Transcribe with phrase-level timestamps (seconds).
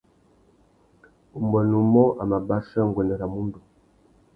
[1.37, 3.59] Umbuênê umô a mà bachia nguêndê râ mundu.